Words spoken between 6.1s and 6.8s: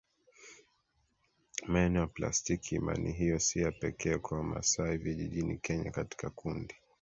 kundi